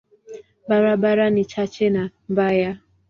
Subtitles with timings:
[0.67, 2.77] Barabara ni chache na mbaya.